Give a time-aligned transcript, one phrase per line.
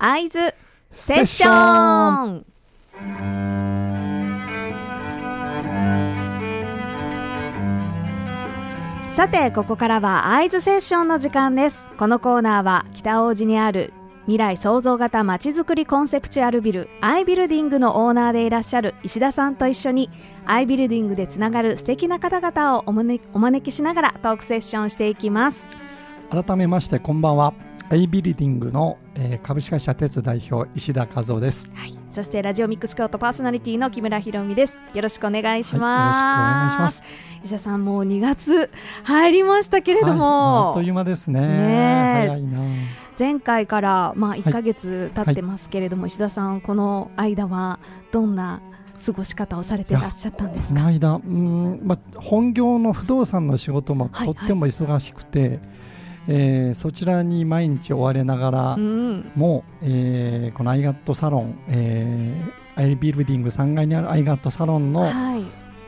[0.00, 0.54] 会津
[0.92, 2.46] セッション。
[9.08, 11.84] さてここからは会津セッションの時間です。
[11.98, 13.92] このコーナーは北大路にある
[14.26, 20.10] 未来創造型まちづくりコンセプチュアルビルアイビルディングのオーナーでいらっしゃる石田さんと一緒に
[20.46, 25.68] アイビルディングでつながる素敵な方々をお招お招きしながらトークセッションしていきます。
[26.30, 27.52] 改めましてこんばんは。
[27.90, 34.80] アイビルディングの、えー、株式会社鉄代表石田和夫です、はい、そしてラジオミックス京都パーソナリティの木村ひろみです。
[34.94, 37.02] よろしくお願いします、はい、よろしくお願いします。
[37.42, 38.70] 石田さんもう2月
[39.02, 41.40] 入りましたけれども、はい、あっという間ですね。
[41.40, 42.60] ね早いな。
[43.18, 47.80] 前回からまあ1ヶ月経ってますけれども、石田さんこの間は
[48.12, 48.60] どんな
[49.04, 50.80] 過ごし方をされてらっしゃったんですか？
[50.80, 55.60] この間うん、まあ、本業の不動産の仕事もとっても忙しくて、はいはい、
[56.30, 65.42] えー、そちらに毎日追われながらも、うん、えー、このアイガットサロン、えー、アイビルディング3階にあるアイガットサロンの、はい、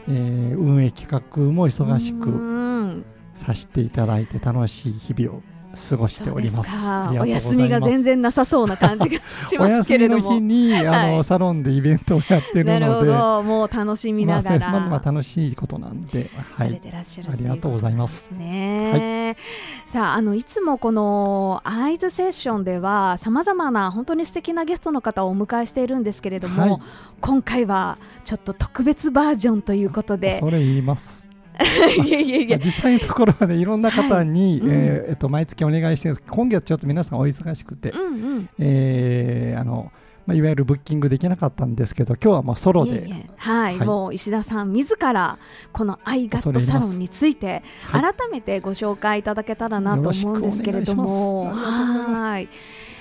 [0.09, 5.43] えー、運営企画も忙しくさせていただいて楽しい日々を
[5.75, 6.89] 過ごしております。
[7.19, 12.81] お休みが全然なさそうな感じがしますけれどもお休みの日に あの、はい、サロンでイベントをやってるので。
[12.81, 13.43] なるほど。
[13.43, 18.31] もう楽しみながら、まあ、まあ楽しいことなんで、はい、てらっしゃるありがとうございます。
[18.33, 26.83] ね、はい、さああのいつもこのアイズセッションではさまざまな本当に素敵なゲストの方をお迎えしているんですけれども、はい、
[27.21, 30.39] 今回はちょっと特別バージョンということで。
[30.41, 31.30] それ言います
[32.05, 32.59] いやいやいや。
[32.59, 36.31] 実際のところはねいろんな方に、はいうん、えー、えっと、毎月お願いしてるんです。
[36.31, 39.93] 今月ちょっと皆さんお忙しくて、うんうん、えー、あの
[40.27, 43.09] まあ、いわゆるブッキングできなかったんですけど今日はもうソロで。
[43.09, 45.39] いえはい、はい、もう石田さん自ら
[45.73, 51.51] このアイガットサロンについて改めてご紹介いただけたらなと思うんですけれども。
[51.53, 52.49] はい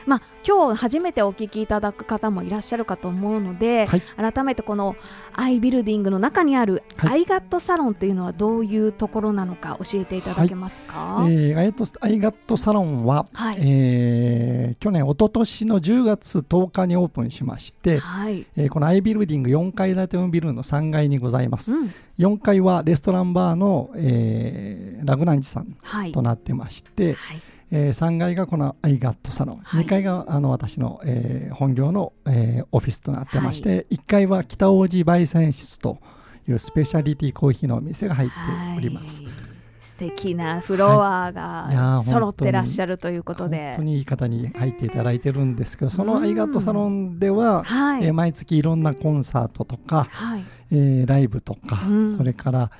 [0.10, 4.02] まあ、今日初めてお聞きいただく方もいらっしゃるかと思うので、はい、
[4.34, 4.96] 改めてこの
[5.34, 18.48] アイビルディングの中にあるアイガットサロンというのはどういうところなのか教えていただけますか、はい、えー、アイアイガットサロンは、はい、えー、去年、一昨年の10月10日にオープンしまして、はい。
[18.58, 21.72] えー、このアイビルディング4階建てのビルの3階にございます。
[21.72, 21.94] うん。
[22.18, 25.78] 4階はレストランバーの、えー、ラグランジさん
[26.12, 27.42] となってまして、はい
[27.72, 36.00] えー、3階がこのアイガットサロン、はい、2階があの私の、えー、本業の、えー、オフィスとなってまして、はい、1階は北王子焙煎室と
[36.48, 38.36] いうスペシャリティコーヒーのお店が入って
[38.78, 39.24] おります。
[39.24, 39.34] はい。
[39.80, 50.44] 素敵なフロアが揃ってらっしゃるということで、本当にいい方に入っていただいてるんですけどそのアイガットサロンでは、はい、えー、毎月いろんなコンサートとか、はい。
[50.72, 52.72] えー、ライブとか、うん、それから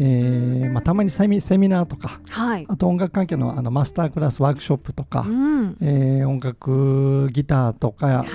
[0.00, 8.26] えーまあ、たまにセミセミナーとか、はい、あと音楽関係のあのマスタークラスワークショップとか、うん、えー、音楽ギターとか、はい、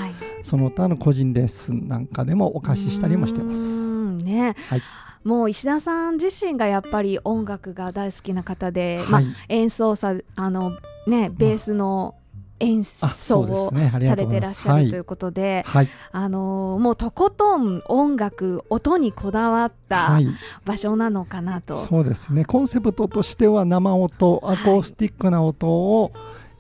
[0.42, 3.90] その他の個人レッスンなんかでもお貸ししたりもしてます。
[3.90, 4.82] ね、はい。
[5.24, 12.16] もう石田さん自身がやっぱり音楽が大好きな方で、はい、まあ、演奏者あの、ね、ベースの
[12.64, 20.20] 演奏をされてらっしゃるということで、はい、あのもうとことん音楽音にこだわった
[20.66, 22.46] 場所なのかなと、はい、そうですね。
[22.46, 26.12] コンセプトとしては生音アコースティックな音を、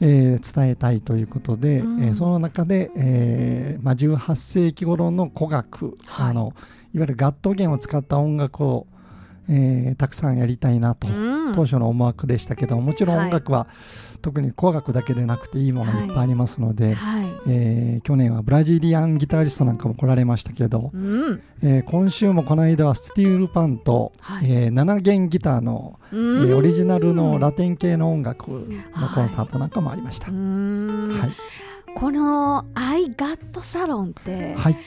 [0.02, 6.54] えー、伝えたいということで、うん、えー、その中で、えーまあ、18世紀頃の古楽、はい、あの
[6.94, 8.88] いわゆるガット弦を使った音楽を
[9.50, 11.14] えー、たくさんやりたいなと、うん、
[11.54, 13.68] 当初の思惑でしたけどもちろん音楽は、は
[14.16, 30.28] い、特に古楽だけでなくていいものいっぱいありますので、はい、えー、去年はブラジリアンギタリストなんかも来られましたけど、うん、えー、今週もこの間はスティールパンと、はい、えー、7弦ギターの、えー、オリジナルのラテン系の音楽のコンサートなんかもありました。
[30.28, 34.78] はい、この「アイガットサロン」って、はい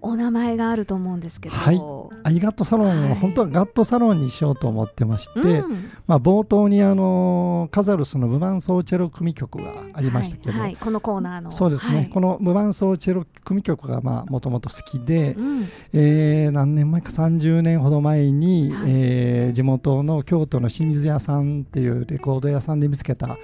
[0.00, 1.80] お名前があると思うんですけど、はい、
[2.24, 11.52] アイガットサロンは本当はガットサロンにしようと思ってまして、うん、まあ、冒頭にあのカザルスの無伴奏チェロ組曲がありましたけど、はいはい、このコーナーの。
[11.52, 23.36] そうですね、この無伴奏チェロ組曲がもともと好きで、うん、えー、何年前か30年ほど前に、はい、えー、地元の京都の清水屋さんっていうレコード屋さんで見つけた、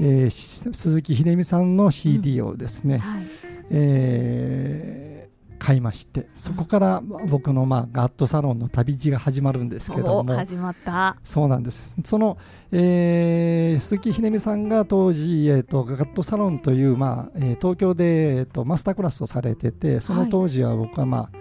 [0.00, 3.00] えー、鈴木秀美さんの CD をですね、うん。
[3.00, 3.26] はい、
[3.70, 5.17] えー
[5.58, 10.34] 買いましてそこから僕のまあガットサロンの旅路が始まるんですけども。
[10.34, 11.16] 始まった。
[11.24, 11.96] そうなんです。
[12.04, 12.38] その、
[12.72, 21.32] えー、鈴木ひねみさんが当時、えーと、ガットサロンという、まあえー、東京で、えーと、マスタークラスをされててその当時は僕はまあ、はい、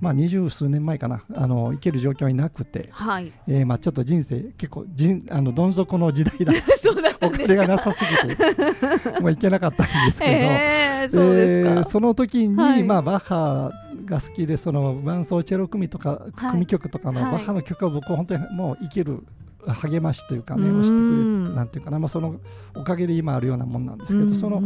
[0.00, 1.24] まあ二十数年前かな。
[1.34, 3.32] あの行ける状況になくて、はい。
[3.48, 6.52] えーまあ、ちょっと人生結構人あのどん底の時代だ。
[6.76, 8.44] そうだお金がなさすぎて
[9.20, 11.84] もう行けなかったんですけど、えー、そうですか。
[11.84, 12.82] その時に、はい。
[12.82, 13.63] まあ、バッハ
[14.04, 16.50] が好きでその伴奏チェロ組とかはい。
[16.52, 17.32] 組曲とかのはい。
[17.32, 19.24] バッハの曲は僕は本当にもう生きる
[19.66, 20.80] 励ましというかねうん。
[20.80, 21.00] 押してくれ
[21.48, 22.36] るなんていうかな、まあ、その
[22.74, 24.62] おかげで今あるようなもんなんですけど、その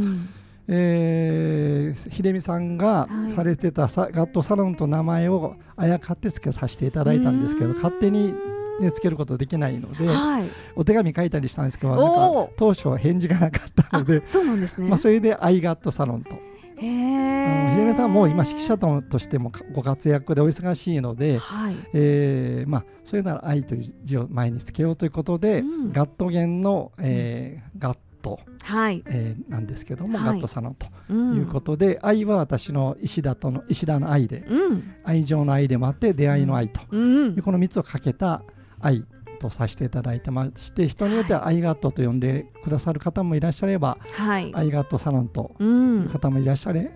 [0.70, 3.32] えー、秀美さんがはい。
[3.34, 7.76] されてたさ、ガットサロンと名前をあやかってつけさせていただいたんですけどうん。
[7.76, 8.34] 勝手に、
[8.80, 10.44] ね、つけることできないので、はい。
[10.76, 14.88] お手紙書いたりしたんですけどなんか当初は返事がなかったあので、そうなんですね。
[14.88, 16.47] まあ、それでアイガットサロンと。
[16.80, 21.74] え秀美さんはもう今指揮者ととしてもご活躍でお忙しいので、はい。
[21.94, 25.92] えーまあ、それなら愛という字を前につけようということで、うん。
[25.92, 29.02] ガット弦の、えーガット、はい。
[29.06, 30.26] えーなんですけども、はい。
[30.26, 34.94] ガットサロンとうんいうことで、愛は私の石田との石田の愛でうん。
[35.04, 36.98] 愛情の愛でもあって出会いの愛と、う
[37.28, 37.36] ん。
[37.42, 38.42] この3つをかけた
[38.80, 39.04] 愛
[39.38, 44.52] とさせていただいてまして人によってはアイガットと呼んでくださる方もいらっしゃれば、はい。
[44.54, 46.08] アイガットサロンとういうん。
[46.08, 46.90] 方もいらっしゃれ、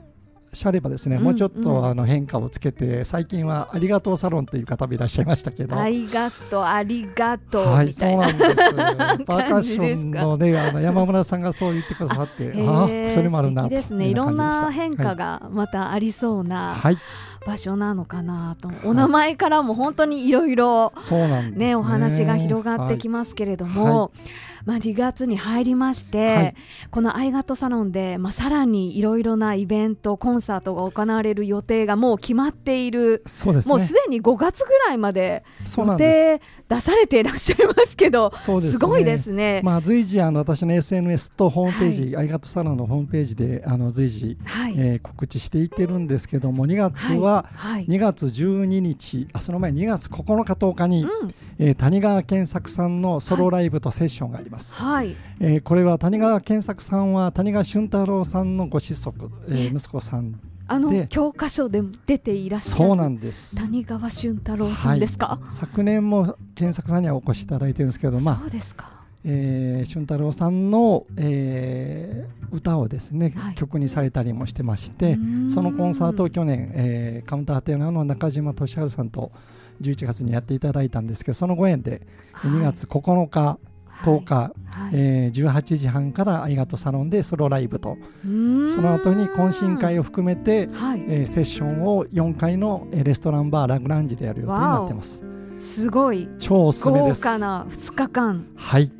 [0.52, 1.86] しゃればですね、うんもうちょっと、うん。
[1.86, 5.76] あの変化をつけて最近はありがとうサロンという方もいらっしゃいましたけど。
[5.78, 8.28] ありがとうありがとうはい、みたいな。
[8.28, 9.26] そうなんです。
[9.26, 14.06] パーカッション感のね、あの山村さんがそう言ってくださって、へあーあ、それもあるなとですね。
[14.08, 16.74] いろんな変化がまたありそうな。
[16.74, 16.98] はい、
[17.46, 18.70] 場所なのかなと。
[18.84, 21.66] お名前からも本当にいろいろそうなんですね。
[21.66, 24.12] ねお話が広がってきますけれども、
[24.64, 26.54] まあ2月に入りまして、はい
[26.90, 33.22] このアイガットサロンでまあさらにいろいろなイベントコンサートが行われる予定がもう決まっている。
[33.26, 33.70] そうですね。
[33.70, 35.44] もうすでに5月ぐらいまで
[35.76, 38.44] 予定出されていらっしゃいますけど、す。
[38.44, 39.62] そうですねすごいですね。
[39.64, 44.74] まあ随時あの私の SNS とホームページ、アイガットサロンのホームページであの随時、はい。
[44.76, 47.86] えー告知していってるんですけども、2月ははい。
[47.86, 51.34] 2月12日、あその前2月9日10日に、うん。
[51.58, 54.74] えー谷川健作さんのソロライブとセッションがあります。
[54.74, 55.16] はい。
[55.40, 60.38] えーこれは谷川健作さんは谷川俊太郎さんのご子息、えー息子さん
[60.68, 73.54] あので教科書でも出ていらっしゃるそうなんです谷川俊太郎さんですか、はい昨年も健作さんにはお越しいただいてるんですけど、まあそうですかえー俊太郎さんの、えー歌をですね、はい。
[73.54, 75.16] 曲にされたりもしてまして
[75.54, 79.32] そのコンサートを去年、えーカウンターテナーの中島俊治さんと
[79.80, 82.02] 11月にやっていただいたんですけどそのご縁で
[82.42, 83.58] 2月9日、
[84.04, 84.52] 10日、はい。
[84.92, 91.02] えー18時半からアイガトサロンでソロライブとその後に懇親会を含めて、はい。
[91.08, 95.24] えーセッションを4階のえーレストランバーラグランジでやる予定になってます。
[95.56, 96.28] すごい。
[96.38, 97.22] 超おすすめ豪です。
[97.22, 98.46] 華な2日間。
[98.56, 98.92] はい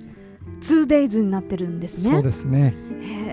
[0.62, 2.12] 2days になってるんですね。
[2.12, 2.74] そうですね。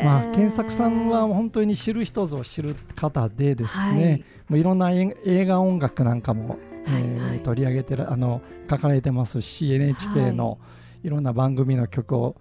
[0.04, 4.26] まあ健作さんは本当に知る人ぞ知る方でですね、はい。
[4.50, 7.30] もういろんな映映画音楽なんかも、えーはい。
[7.30, 10.58] はい取り上げてるあの書かれてますし NHK の
[11.04, 12.36] いろんな番組の曲を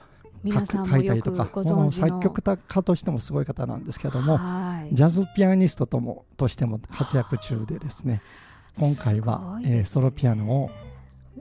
[0.44, 1.48] 書いたりとか
[1.90, 4.94] 作曲家としてもすごい方なんですけども、はい。
[4.94, 8.22] ジャズピアニストともとしても活躍中でですね
[8.76, 9.78] 今回はね。
[9.78, 10.70] えーソロピアノを、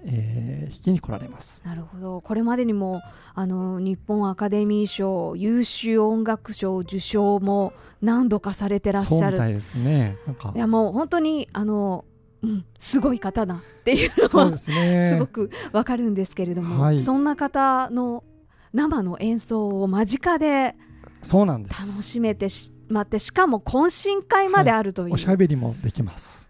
[0.07, 1.63] えー弾きに来られます。
[1.65, 3.01] なるほどこれまでにも
[3.33, 10.18] あの日本アカデミー賞優秀音楽賞受賞も何度かされてらっしゃるそうみたいですね。
[10.25, 12.06] なんかいやもう本当にあの、
[12.44, 15.09] うん、すごい方だっていうのはすね。
[15.13, 18.24] すごくわかるんですけれども、はいそんな方の
[18.74, 20.75] 生の演奏を間近で
[21.24, 21.88] そうなんです。
[21.88, 26.46] 楽しめてしまってしかも懇親会まであるという、おしゃべりもできます。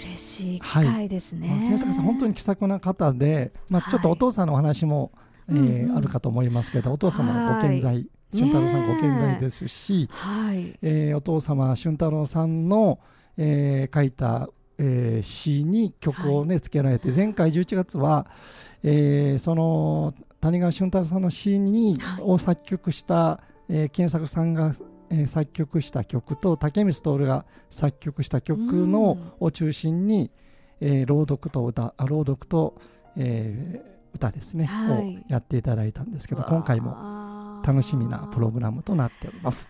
[0.00, 1.48] 嬉しい機会ですね。
[1.48, 5.12] まあ健作さん本当に気さくな方で、まあ、ちょっとお父さんのお話も、
[5.48, 13.00] えーうんうんあるかと思いますけどお父様のご健在、俊太郎さんご健在ですし、はい、えーお父様俊太郎さんの、
[13.36, 18.26] えー書いた、えー詩に曲をね、つけられて前回11月は、
[18.84, 22.22] えーその谷川俊太郎さんの詩に、はい。
[22.22, 24.74] を作曲した、えー健作さんが、
[25.10, 30.30] えー作曲した曲と竹光徹が作曲した曲の、を中心に、
[30.80, 32.80] えー朗読と歌あ朗読と、
[33.16, 35.16] えー歌ですね、はい。
[35.16, 36.90] をやっていただいたんですけど今回も
[37.60, 39.68] も楽しみなプログラムとなっております。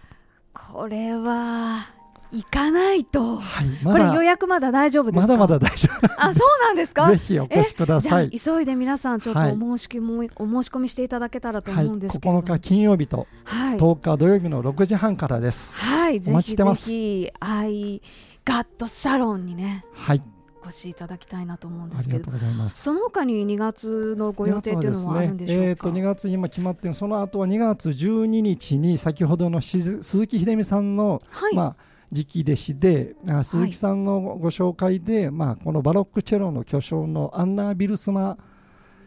[0.52, 1.99] これは
[2.32, 5.26] 行かないと、はい、まこれだ予約まだ大丈夫ですか？
[5.26, 7.10] まだまだ大丈夫あそうなんですか？
[7.10, 8.30] ぜひお越しくだじゃあさい。
[8.30, 15.74] 急いで皆さんちょっとはいお申し込み、お申し込みしていただけたらとはい、思うんですけれども、9日金曜日とはい、10日土曜日の6時半からです。
[15.74, 16.90] はい、ぜお待ちひぜしてます。
[16.90, 18.02] ひアイ
[18.44, 20.22] ガットサロンにねはい、
[20.64, 22.82] お越しいただきたいなと思うんですけどうございます。
[22.82, 25.64] その他に2月のご予定というのはあるんでしょうか？
[25.64, 31.76] えー、と2月今決まってるその後は2月12日に先ほどのしず鈴木秀美さんの、はい、まあ、
[32.12, 38.36] 次期弟子であ鈴木さんのご紹介で、まあ、このバロックチェロの巨匠のアンナ・ビルスマ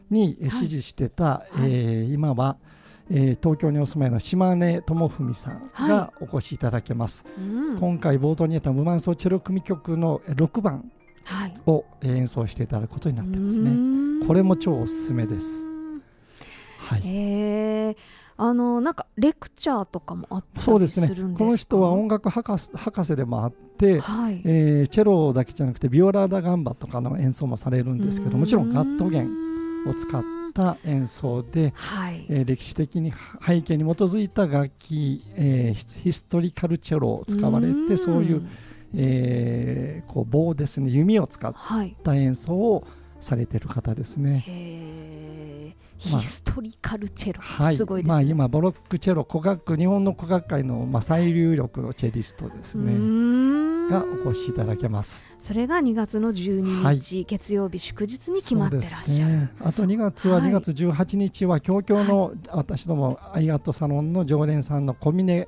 [0.09, 1.59] に支持してた、はい。
[1.63, 2.57] えー今は、
[3.09, 10.89] ええー、東京にお住まいの島根智文さんがお越しいただけます、はいうん、今回冒頭にあった無伴奏チェロ組曲の6番
[11.65, 15.67] を演奏していただくことになってますね、これも超おすすめです。
[16.77, 17.97] はい、えー
[18.45, 21.07] あのなんかレクチャーとかもあったそうですね。
[21.37, 29.29] この人は音楽博士博士でもあって、はい、えー、チェロだけじゃなくてビオラ・ダ・ガンバとかの演奏もされるんですけどもちろんガット弦
[29.87, 30.21] を使っ
[30.53, 33.13] た演奏で、はい、えー、歴史的に
[33.47, 38.45] 背景に基づいた楽器、えー、ヒストリカルチェロを使われてそういう、
[38.93, 40.89] えー、こう棒ですね。
[40.89, 41.55] 弓を使っ
[42.03, 42.85] た演奏を
[43.21, 44.43] されてる方ですね。
[46.03, 53.63] ヒストリカルチェロ、はい、すごいです、ね、まあ、今バロックチェロ古楽日本の古楽界の、まあ、最有力のチェリストですね。
[53.89, 55.27] がお越しいただけます。
[55.39, 65.47] それが2月の12日、はい、月曜日祝日に決まってらっしゃる、ね、あと2月は2月18日は東京の、私どもアイガットサロンの常連さんの小峰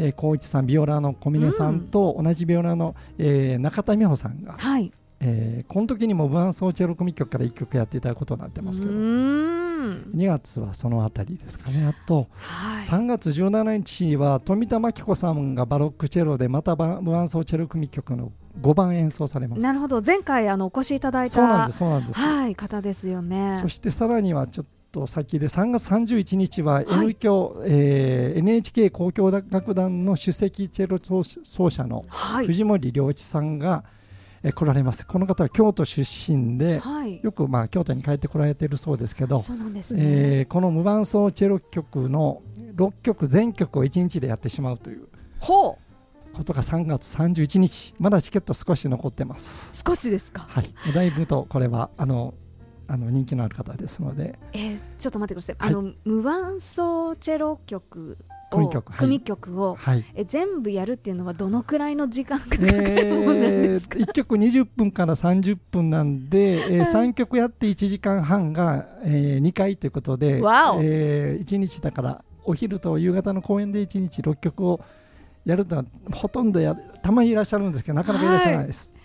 [0.00, 4.92] えー、光一さんビオラの小峰さんと同じビオラの、えー、中田美穂さんが、はい。
[5.20, 8.92] えー、この時にもブランソーチェロ組曲から1曲やっていただくことになってますけど
[10.14, 11.86] 2月はそのあたりですかね。
[11.86, 19.62] あと、はい、3月17日は富田真紀子さんがバロックチェロでまたブランソーチェロ組曲の5番演奏されます。
[19.62, 20.02] なるほど。
[20.02, 23.58] 前回あのお越しいただいたそうなんですそうなんです、はい、方ですよね。
[23.62, 32.04] そしてさらにはちょっと先で3月31日は N 響、はい、えー、NHK 交響楽団の首席チェロ奏者の
[32.46, 33.97] 藤森良一さんが、はい
[34.42, 35.06] え来られます。
[35.06, 42.42] この方は京都出身で、はい、よくまあ京都に帰ってこられているそうですけどそうなんです、ね、えー、この無伴奏チェロ曲の
[42.76, 45.08] 6曲全曲を1日でやってしまうという
[45.40, 45.76] こ
[46.44, 49.82] とが3月31日まだチケット少し残ってます。
[49.84, 50.46] 少しですか。
[50.48, 50.72] はい。
[50.94, 52.34] だいぶとこれはあの
[52.90, 58.16] あの人気のある方ですので、えー、ちょっと待ってください、はい、あの無伴奏チェロ曲
[58.50, 74.80] 組曲組曲を、はい、え全部やるっていうのはどのくらいの時間がかかるもんなんですか、えー、1曲20分から30分なんで、えー、 3曲やって1時間半が、えー、2回ということで、えー、1日だからお昼と夕方の公演で1日6曲を
[75.44, 78.90] やるとはほとんどやたまにいらっしゃるんですけどなかなかいらっしゃらないです。
[78.92, 78.98] はい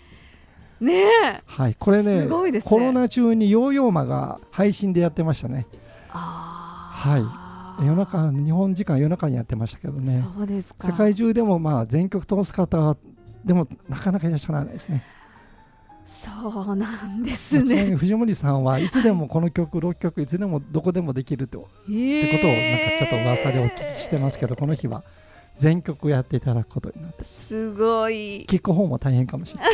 [0.80, 5.66] ねはい、これね、ね、コロナ中にヨーヨーマが配信でやってましたね。
[6.08, 7.43] はい
[7.80, 10.24] 夜中日本時間夜中にやってましたけどね。
[10.36, 12.96] そうです世界中でもまあ全曲通す方は
[13.44, 15.02] でもなかなかいらっしゃらないですね。
[16.06, 16.30] そ
[16.72, 17.96] うなんですね。
[17.96, 25.02] 藤森さんはいつでもこの曲6曲いつでもどこでもできると、えー、ってことをなんかちょっと噂でお聞きしてますけどこの日は
[25.56, 27.24] 全曲やっていただくことになって。
[27.24, 28.44] すごい。
[28.48, 29.72] 聞く方も大変かもしれない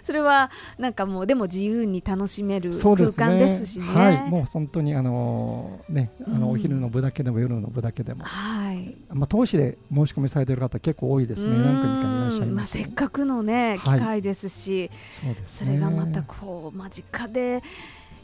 [0.02, 3.86] それはなんかもうでも自由に楽しめる空間ですしね。
[3.86, 8.96] ねはい、もう本当にあのね、あのお昼の部だけでも夜の部だけでも、はい。
[9.12, 11.56] まあ投資で申し込みされている方結構多いですね。
[11.56, 14.90] 何組かいらっしゃいます、まあせっかくのね機会ですし、
[15.22, 17.62] そうです、ね、それがまたこう間近で。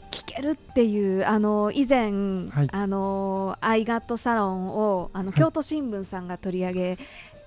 [0.09, 2.11] 聞けるっていうあの以前、
[2.49, 6.97] はい、あのアイガットサロンをあの京都新聞さんが取り上げ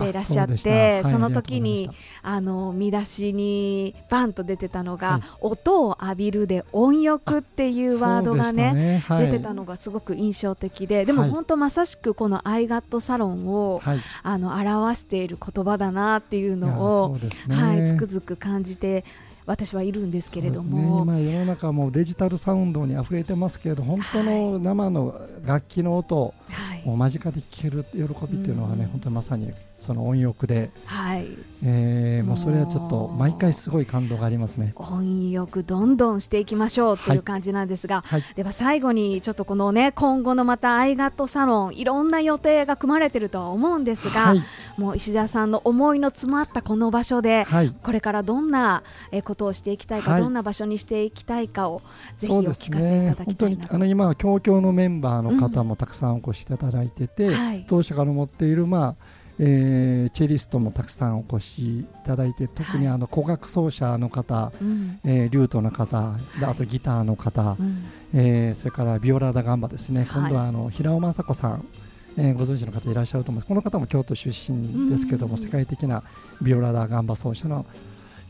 [0.00, 1.90] ていらっしゃって、その時に
[2.22, 13.82] あの見出しにバンと出てたのが、音を浴びるで音浴っていうワードがね出てたのがすごく印象的ででも本当まさしくこのアイガットサロンを、
[14.22, 19.04] あの表している言葉だなっていうのを、はい、つくづく感じて
[19.46, 31.26] 私はいるんですけれども、ね、今世の中もデジタルサウンドにあふれてますけれど本当の生の楽器の音、はい、もう間近で聴ける喜びっていうのはね、うん、本当にまさにその音浴で、はい。
[31.62, 34.72] えー、もうそれはちょっと毎回すごい感動がありますね。
[34.76, 44.42] 音浴どんどんしていきましょうという感じなんですが、はい、では最後にちょっとこのね今後のまたアイガットサロンいろんな予定が組まれてるとは思うんですが、はい、
[44.78, 48.82] もう石田さんの思いの詰まったこの場所で、はい、これからどんな
[49.24, 51.82] ことをしていきたいか、どんな場所にしていきたいかを
[52.16, 71.66] ぜひお聞かせいただきたいな、ね、本当にあの今協協のメンバーの方もたくさんお越しいただいてて、うん、当社から持っているまあえー、チェリストもたくさんお越しいただいて特にあの古楽奏者の方、はい、えー、リュートの方、であとギターの方、うん、えー、それからビオラダガンバですね、今度はあの平尾雅子さん、
[72.18, 73.48] えー、ご存知の方いらっしゃると思います。
[73.48, 76.02] この方も京都出身ですけども、世界的な
[76.42, 77.64] ビオラダガンバ奏者の、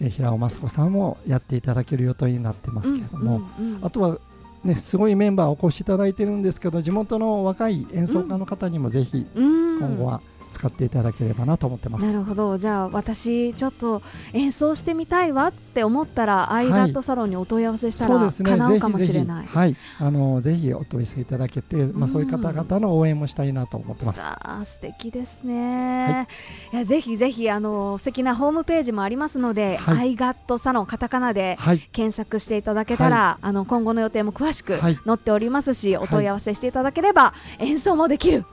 [0.01, 3.43] えー、平尾雅子さんもやっていただける予定になってますけれども、
[3.83, 4.19] あとは
[4.63, 12.07] ね、すごいメンバーお越しいただいてるんですけど地元の若い演奏家の方にもぜひ今後は使っていただければなと思ってます。
[12.07, 12.59] なるほど。
[12.59, 14.03] じゃあ私ちょっと
[14.33, 19.77] 演奏してみたいわって思ったら、アイガットサロンにお問い合わせしたら、はい、叶うかもしれない、はい。
[19.99, 26.27] あのぜひお問い合わせいただけて、まあ、そういう方々の応援もしたいなと思ってます、あ素敵ですね、
[26.73, 31.59] はい、いやぜひぜひあの素敵なホームページもありますので、はい、アイガットサロンカタカナで
[31.93, 38.45] 検索していただけたら、あの今後の予定も詳しく載っておりますし、お問い合わせしていただければ演奏もできる、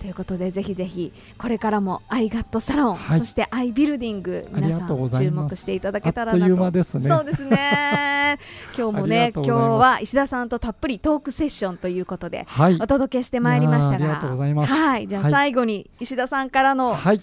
[0.00, 6.70] ということでぜひぜひこれからもアイガットサロン、そしてアイビルディング皆さん注目していただけたらなと。
[6.70, 7.08] ですね。
[7.08, 8.38] そうですね。
[8.76, 12.46] 今日もね今日は石田さんとたっぷりトークセッションということで、
[12.80, 14.14] お届けしてまいりましたが。
[14.16, 15.08] はい。
[15.08, 17.20] じゃあ最後に石田さんからの、はい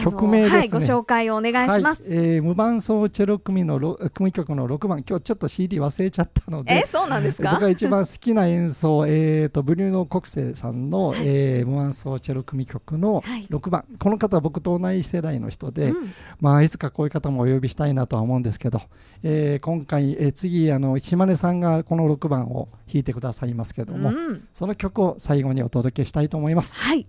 [0.00, 3.78] 曲名ですね、はい、ご紹介をお願いします、はい、えー、無伴奏チェロ組の
[4.12, 5.04] 組曲の6番。
[5.08, 7.52] 今日ちょっと CD 忘れちゃったのでえそうなんですか？
[7.52, 18.80] 僕が一番好きな演奏、えーと、ブリューノ・コクセさんの、はい、えー、無伴奏チェロ組曲の6番、はい、この方は僕と同じ世代の人で、うん、まあ、いつかこういう方もお呼びしたいなとは思うんですけど、
[19.22, 26.76] えー、今回、えー、次あの島根さんがこの6番を弾いてくださいますけども、うん、その曲を最後にお届けしたいと思います。
[26.76, 27.06] はい。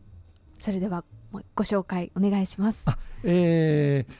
[0.60, 1.04] それでは
[1.56, 2.86] ご紹介お願いします。
[3.24, 4.13] えー、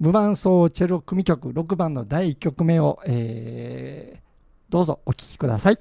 [0.00, 4.20] 無伴奏チェロ組曲6番の第1曲目を、えー、
[4.68, 5.78] どうぞお聴きください。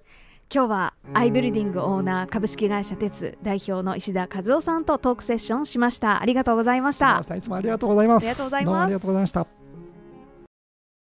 [0.54, 6.22] 今日はアイビルディングオーナー株式会社鉄代表の石田和夫さんとトークセッションしました。
[6.22, 7.20] ありがとうございました。
[7.36, 8.24] いつもありがとうございます。
[8.24, 8.84] ありがとうございます。
[8.84, 9.67] ありがとうございました。